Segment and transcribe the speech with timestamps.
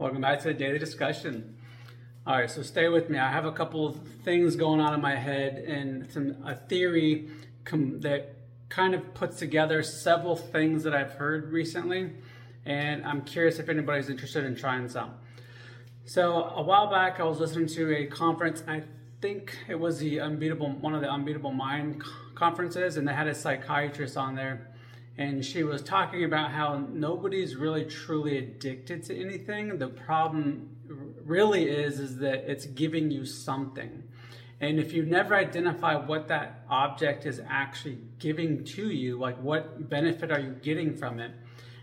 [0.00, 1.58] Welcome back to the daily discussion.
[2.26, 3.18] All right, so stay with me.
[3.18, 7.28] I have a couple of things going on in my head and some a theory
[7.66, 8.34] com- that
[8.70, 12.12] kind of puts together several things that I've heard recently,
[12.64, 15.10] and I'm curious if anybody's interested in trying some.
[16.06, 18.62] So a while back, I was listening to a conference.
[18.66, 18.84] I
[19.20, 22.02] think it was the unbeatable one of the unbeatable mind
[22.34, 24.70] conferences, and they had a psychiatrist on there
[25.18, 29.78] and she was talking about how nobody's really truly addicted to anything.
[29.78, 30.70] The problem
[31.24, 34.04] really is is that it's giving you something.
[34.60, 39.88] And if you never identify what that object is actually giving to you, like what
[39.88, 41.32] benefit are you getting from it?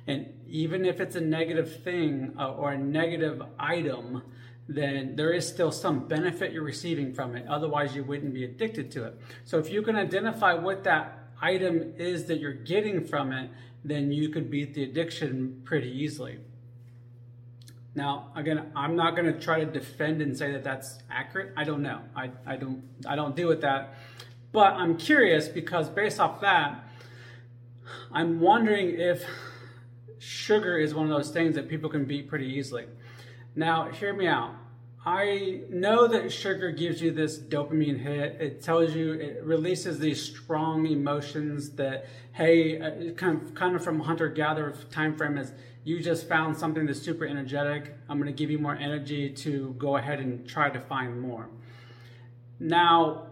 [0.06, 4.24] And even if it's a negative thing uh, or a negative item,
[4.70, 7.48] then there is still some benefit you're receiving from it.
[7.48, 9.20] Otherwise, you wouldn't be addicted to it.
[9.44, 13.50] So if you can identify what that item is that you're getting from it,
[13.84, 16.40] then you could beat the addiction pretty easily.
[17.96, 21.54] Now, again, I'm not going to try to defend and say that that's accurate.
[21.58, 22.02] I don't know.
[22.16, 23.96] I, I don't I don't deal with that.
[24.52, 26.84] But I'm curious because based off that,
[28.12, 29.26] I'm wondering if
[30.20, 32.86] sugar is one of those things that people can beat pretty easily.
[33.56, 34.54] Now, hear me out.
[35.08, 38.42] I know that sugar gives you this dopamine hit.
[38.42, 43.82] It tells you, it releases these strong emotions that, hey, uh, kind of, kind of
[43.86, 45.54] from hunter gatherer time frame is
[45.86, 47.96] you just found something that's super energetic.
[48.10, 51.48] I'm going to give you more energy to go ahead and try to find more.
[52.60, 53.28] Now,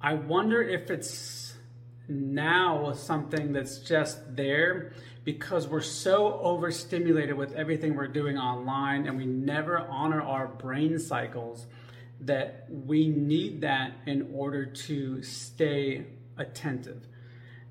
[0.00, 1.49] I wonder if it's
[2.10, 4.92] now something that's just there
[5.24, 10.98] because we're so overstimulated with everything we're doing online and we never honor our brain
[10.98, 11.66] cycles
[12.20, 17.06] that we need that in order to stay attentive.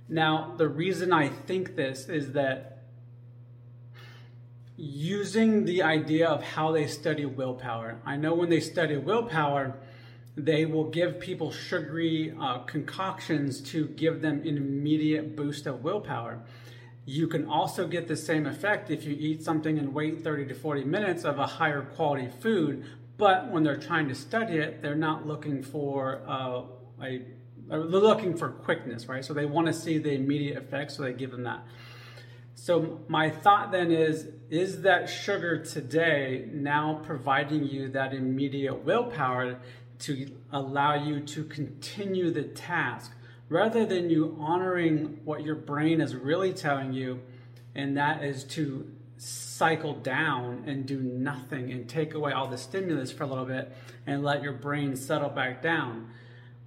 [0.07, 2.83] Now, the reason I think this is that
[4.75, 9.77] using the idea of how they study willpower, I know when they study willpower,
[10.35, 16.39] they will give people sugary uh, concoctions to give them an immediate boost of willpower.
[17.05, 20.53] You can also get the same effect if you eat something and wait 30 to
[20.53, 22.85] 40 minutes of a higher quality food,
[23.17, 26.61] but when they're trying to study it, they're not looking for uh,
[27.03, 27.21] a
[27.67, 29.23] they're looking for quickness, right?
[29.23, 31.63] So they want to see the immediate effect, so they give them that.
[32.55, 39.59] So my thought then is is that sugar today now providing you that immediate willpower
[39.99, 43.11] to allow you to continue the task
[43.49, 47.19] rather than you honoring what your brain is really telling you,
[47.75, 53.11] and that is to cycle down and do nothing and take away all the stimulus
[53.11, 53.75] for a little bit
[54.07, 56.09] and let your brain settle back down.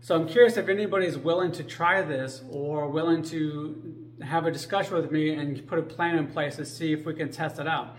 [0.01, 4.97] So I'm curious if anybody's willing to try this or willing to have a discussion
[4.97, 7.67] with me and put a plan in place to see if we can test it
[7.67, 7.97] out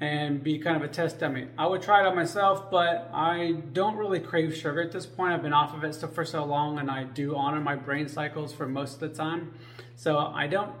[0.00, 1.48] and be kind of a test dummy.
[1.56, 5.32] I would try it on myself, but I don't really crave sugar at this point.
[5.32, 8.52] I've been off of it for so long, and I do honor my brain cycles
[8.52, 9.54] for most of the time.
[9.94, 10.72] So I don't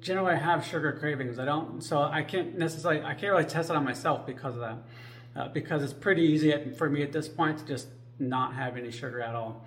[0.00, 1.38] generally have sugar cravings.
[1.38, 4.60] I don't, so I can't necessarily, I can't really test it on myself because of
[4.60, 4.78] that.
[5.36, 7.88] Uh, because it's pretty easy for me at this point to just
[8.18, 9.66] not have any sugar at all.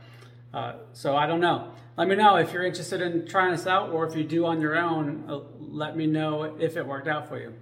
[0.53, 1.73] Uh, so I don't know.
[1.97, 4.61] Let me know if you're interested in trying this out, or if you do on
[4.61, 5.25] your own.
[5.27, 7.53] Uh, let me know if it worked out for you.